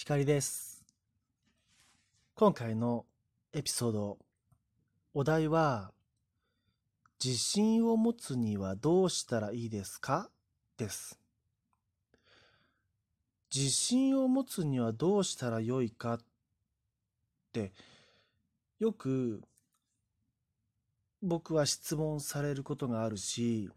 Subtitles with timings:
[0.00, 0.84] 光です。
[2.36, 3.04] 今回の
[3.52, 4.18] エピソード、
[5.12, 5.90] お題は、
[7.22, 10.30] 自信を持つにはどうしたらいいですか？
[10.76, 11.18] です。
[13.52, 16.14] 自信を持つにはどうしたらよいか？
[16.14, 16.18] っ
[17.52, 17.72] て、
[18.78, 19.42] よく
[21.22, 23.68] 僕は質問されることがあるし、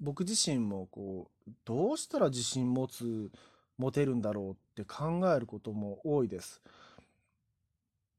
[0.00, 3.30] 僕自身もこう、どうしたら自信持つ
[3.78, 6.62] 持てるんだろうって考えることも多いです。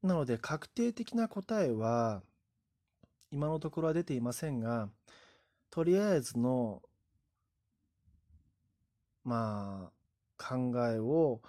[0.02, 2.22] なので確定的な答えは
[3.30, 4.88] 今のところは出ていませんが
[5.70, 6.82] とりあえずの
[9.24, 9.90] ま
[10.38, 11.40] あ考えを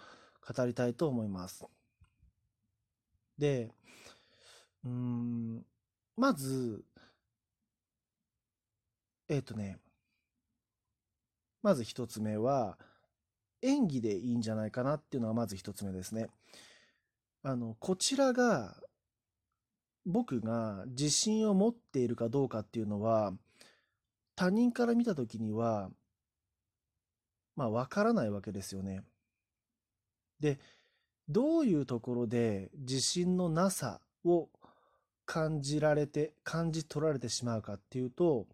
[0.42, 1.66] 語りたいと思います。
[3.38, 3.70] で
[4.84, 5.66] うん
[6.16, 6.84] まず
[9.30, 9.78] えっ、ー、とね
[11.62, 12.78] まず一つ目は
[13.62, 16.30] 演技でいいんじゃないかなっていうのがまず一つ目ですね。
[17.44, 18.76] あの、こちらが
[20.06, 23.34] 僕が自信を持っているかどうかっていうのは
[24.36, 25.90] 他人から見た時には
[27.58, 29.04] まあわからないわけですよね。
[30.40, 30.60] で、
[31.28, 34.48] どういうところで自信のなさを
[35.26, 38.48] 感じられて、感じ取られてしまうかっていうと、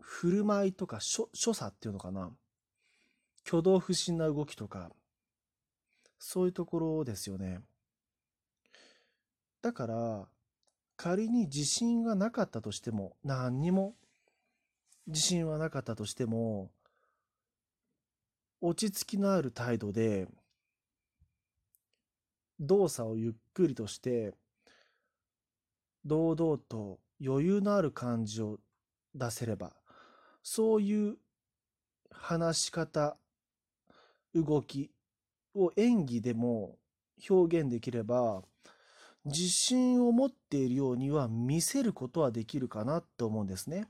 [0.00, 2.30] 振る舞いとか所作っていうのかな。
[3.48, 4.90] 挙動不審な動きとか、
[6.18, 7.60] そういうところですよね。
[9.62, 10.28] だから、
[10.96, 13.94] 仮に自信がなかったとしても、何にも
[15.06, 16.70] 自信はなかったとしても、
[18.60, 20.28] 落ち着きのある態度で、
[22.60, 24.34] 動作をゆっくりとして、
[26.04, 28.58] 堂々と余裕のある感じを
[29.14, 29.72] 出せれば、
[30.42, 31.16] そういう
[32.10, 33.16] 話し方、
[34.34, 34.90] 動き
[35.54, 36.76] を演技でも
[37.28, 38.42] 表現できれば
[39.24, 43.88] 自信を持っているようには見せることはできるかなと思うんですね。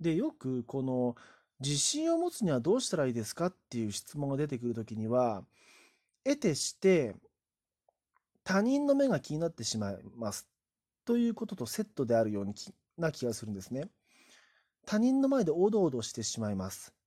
[0.00, 1.16] でよくこの
[1.60, 5.42] 自信を持つにはどうしたらいいですかっていう質問が出てくるときには
[6.24, 7.16] 得てして
[8.44, 10.46] 他人の目が気になってしまいます
[11.04, 13.88] ということとセットであるような気がするんですね。
[14.86, 16.97] 他人の前でおどおどしてしまいます。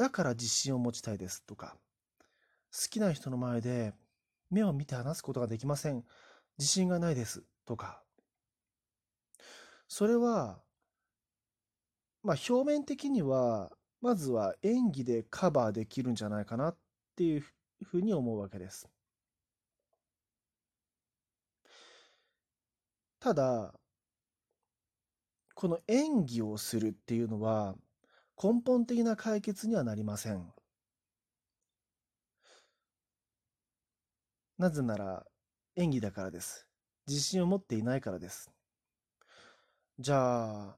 [0.00, 1.76] だから自信を持ちたいですとか、
[2.72, 3.92] 好きな人の前で
[4.50, 6.06] 目を見て話すことができません。
[6.56, 8.02] 自信がないですとか、
[9.88, 10.62] それは、
[12.22, 16.76] まあ表面的には、まずは演技でカバーできるんじゃないかなっ
[17.14, 17.44] ていう
[17.84, 18.88] ふうに思うわけです。
[23.18, 23.74] ただ、
[25.54, 27.76] この演技をするっていうのは、
[28.42, 30.50] 根本的な解決にはなりません。
[34.56, 35.26] なぜなら
[35.76, 36.66] 演技だからです。
[37.06, 38.50] 自信を持っていないからです。
[39.98, 40.76] じゃあ、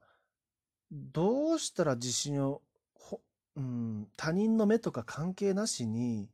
[0.90, 2.62] どうしたら自信を、
[3.54, 6.28] うん、他人の目とか関係なしに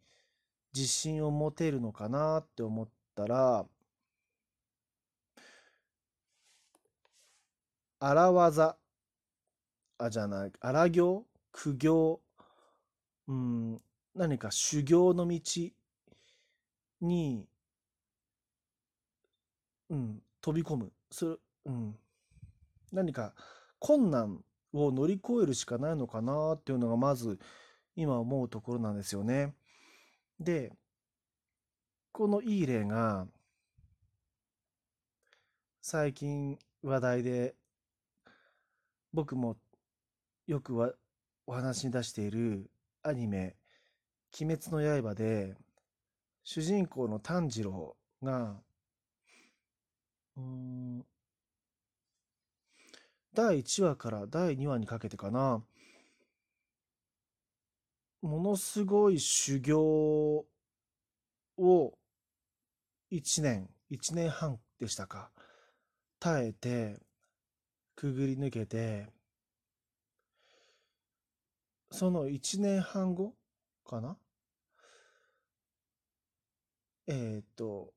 [0.74, 3.66] 自信を持てるのかなって思ったら、
[8.00, 8.78] 荒技
[9.98, 12.20] あ、じゃない、荒行、苦行、
[13.26, 13.80] うん、
[14.14, 15.40] 何か修行の道
[17.00, 17.46] に、
[19.90, 20.92] うん、飛び込む。
[21.10, 21.96] それ、うん、
[22.92, 23.34] 何か
[23.78, 27.38] 困難を乗り越えるしかないのかなっていうのがまず
[27.96, 29.54] 今思うところなんですよね。
[30.40, 30.72] で、
[32.12, 33.26] このいい例が
[35.82, 37.54] 最近話題で
[39.12, 39.56] 僕も
[40.48, 40.94] よくわ
[41.46, 42.70] お話に出している
[43.02, 43.54] アニメ
[44.40, 45.54] 「鬼滅の刃」で
[46.42, 48.58] 主人公の炭治郎が
[50.38, 51.06] うん
[53.34, 55.62] 第1話から第2話にかけてかな
[58.22, 60.46] ものすごい修行
[61.58, 61.98] を
[63.10, 65.30] 1年1年半でしたか
[66.18, 66.98] 耐えて
[67.94, 69.17] くぐり抜けて
[71.90, 73.34] その1年半後
[73.84, 74.16] かな？
[77.06, 77.94] えっ、と、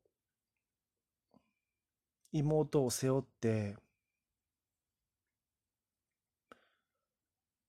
[2.31, 3.75] 妹を背負って、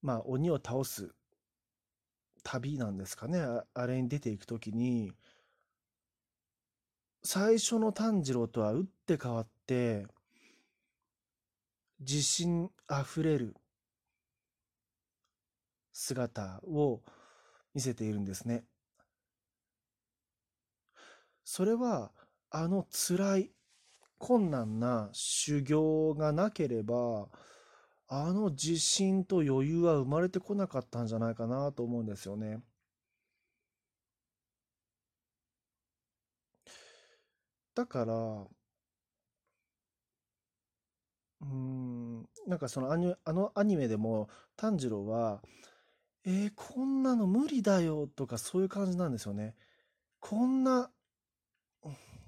[0.01, 1.13] まあ、鬼を倒す
[2.45, 3.41] 旅なんですかね。
[3.75, 5.13] あれに出ていくときに、
[7.25, 10.07] 最初の炭治郎とは打って変わって、
[12.01, 13.57] 自信あふれる
[16.13, 17.01] 姿を
[17.75, 18.65] 見せているんですね。
[21.45, 22.13] それは
[22.51, 23.51] あの辛い
[24.19, 27.29] 困難な修行がなければ
[28.09, 32.63] あの自信と余裕は生まれてこなかったんじゃないかなと思うんですよね。
[37.75, 38.15] だから、
[41.41, 45.43] うん、なんかそのアニあのアニメでも炭治郎は、
[46.25, 49.55] えー、こんなの無理だよとかそういう感じなんですよね。
[50.21, 50.91] こんな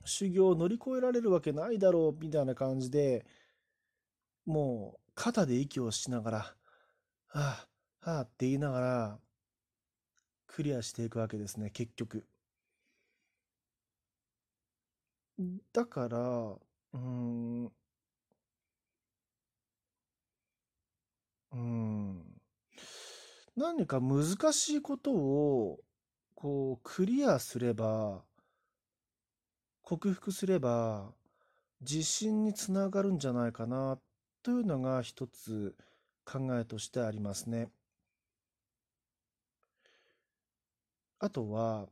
[0.04, 3.26] 修行を乗り越えられるわけないだろうみたいな感じで、
[4.46, 6.56] もう肩で息をしながら、は
[7.34, 7.68] あ、
[8.00, 9.20] はあって言いながら、
[10.46, 12.26] クリアしていくわけですね、結局。
[15.72, 16.18] だから、
[16.92, 22.40] うん、うーん、
[23.56, 25.80] 何か難しいことを、
[26.34, 28.24] こう、クリアすれば、
[29.82, 31.12] 克服すれば、
[31.80, 33.98] 自信につながるんじゃないかな、
[34.42, 35.76] というのが一つ
[36.24, 37.70] 考えとしてありますね。
[41.20, 41.88] あとは、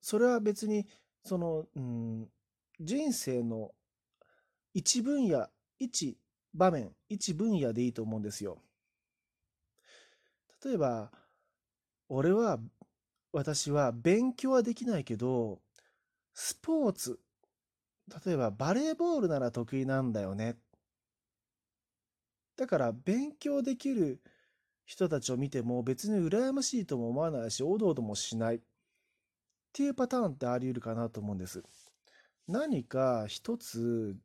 [0.00, 0.86] それは別に、
[1.24, 2.28] その、うん、
[2.80, 3.72] 人生の
[4.74, 5.48] 一分野、
[5.78, 6.18] 一
[6.52, 8.58] 場面、一分野でいいと思うんですよ。
[10.64, 11.10] 例えば、
[12.08, 12.58] 俺は、
[13.32, 15.60] 私は勉強はできないけど、
[16.34, 17.18] スポーツ、
[18.26, 20.56] 例えばバレーボールなら得意なんだよね。
[22.56, 24.20] だから勉強できる
[24.84, 28.60] 人たちを見ても別に羨ましいとも思わないし、おどおどもしないっ
[29.72, 31.62] ていうパターンってあり得るかなと思うんです。
[32.46, 34.16] 何か一つ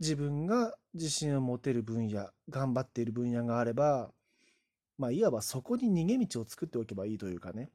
[0.00, 4.10] 自分が自信を持てる分野、頑張っている分野があれば、
[4.98, 7.70] まあ、いわばそこに逃げ道を作っておけばいいというかね。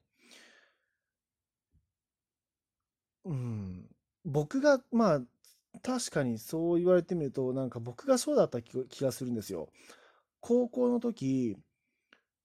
[3.24, 3.88] うん。
[4.24, 5.20] 僕が、まあ、
[5.82, 9.68] 確かにそう言われてみると、なんか僕がそうだった気がするんですよ。
[10.40, 11.56] 高校の時、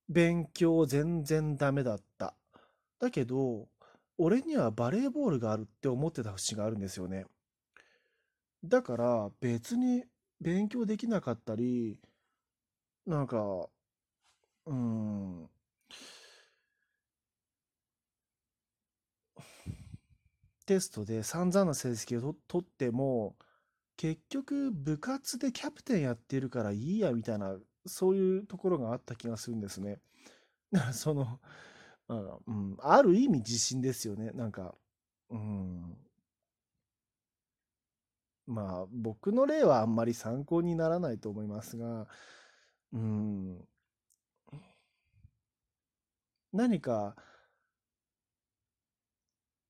[0.10, 2.36] 勉強全然ダメだった。
[3.00, 3.68] だけど、
[4.18, 7.26] 俺にはバレーボールがあるって思ってた節があるんですよね。
[8.64, 10.06] だから別に
[10.40, 11.98] 勉強できなかったり、
[13.06, 13.68] なんか、
[14.70, 15.50] うん、
[20.66, 23.36] テストで散々な成績を取っても、
[23.98, 30.00] 結局部活でキャプテンやってるからいいやみたいな、そういうところがあった気がするんですね。
[30.72, 31.40] だからその、
[32.10, 34.32] うん、ある意味自信ですよね。
[34.32, 34.76] なんか、
[35.32, 35.98] うん。
[38.48, 42.08] まあ、僕の例はあんまり参考にならないと思いますが、
[42.94, 43.68] うん。
[46.52, 47.16] 何か、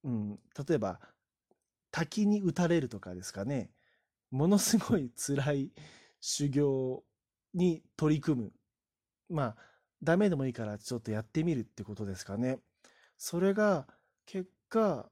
[0.04, 1.00] うん、例えば、
[1.92, 3.72] 滝に打たれるとかですかね。
[4.32, 5.72] ものすごい辛い
[6.22, 7.04] 修行
[7.54, 8.54] に取り組む。
[9.30, 9.58] まあ、
[10.02, 12.60] ダメでもいいからちょっとやってみるってことですかね。
[13.18, 13.88] それが
[14.26, 15.10] 結果、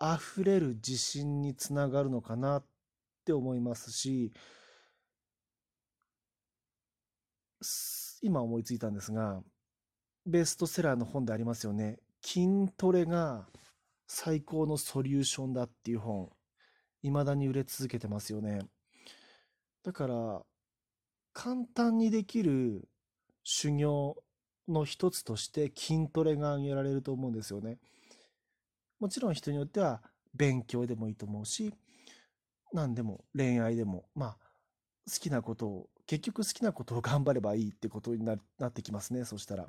[0.00, 2.64] 溢れる自信につながるのかなっ
[3.24, 4.32] て思いますし、
[8.20, 9.42] 今思いついたんですが、
[10.24, 11.98] ベストセラーの本でありますよね。
[12.22, 13.46] 筋トレが
[14.06, 16.30] 最高のソリューションだっていう本、
[17.02, 18.60] 未だに売れ続けてますよね。
[19.82, 20.42] だから、
[21.32, 22.88] 簡単にできる
[23.42, 24.16] 修行
[24.68, 27.78] の一つとして筋トレが挙げられると思うんですよね。
[29.00, 30.02] もちろん人によっては
[30.34, 31.74] 勉強でもいいと思うし、
[32.72, 34.36] 何でも恋愛でも、まあ、
[35.10, 39.68] 好きなことを、結局好きなことを頑張ればいいってことにななってきますね、そしたら。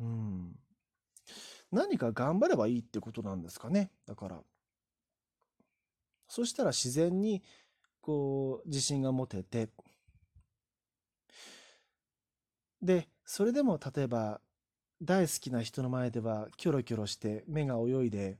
[0.00, 0.58] うん。
[1.72, 4.40] 何か頑張ればいいってことなんですかね、だから。
[6.28, 7.42] そしたら自然に、
[8.00, 9.68] こう、自信が持てて、
[12.82, 14.40] で、それでも例えば
[15.02, 18.38] 大好きな人の前ではキョロキョロして目が泳いで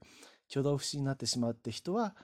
[0.49, 2.15] 挙動不審になってしまうって人は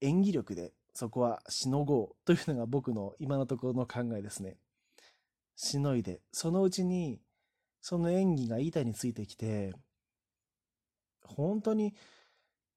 [0.00, 4.56] 演技力でそこはしのごうというのが僕の今のところの考えですね。
[5.54, 7.20] しのいで、そのうちに
[7.88, 9.72] その演技が板についてきて、
[11.24, 11.94] 本当に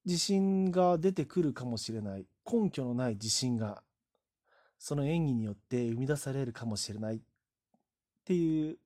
[0.05, 3.83] 自信が出てくるかもしれない、根拠のない自信が
[4.79, 7.19] その演技によって生み出されるかもしれないっ
[8.23, 8.77] ていう、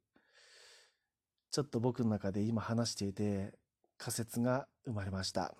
[1.51, 3.53] ちょっと僕の中で今話していて
[3.99, 5.53] 仮説が生まれました。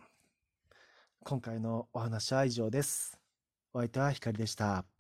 [1.26, 3.20] 今回のお話は以上です。
[3.72, 4.95] お相手は光でした。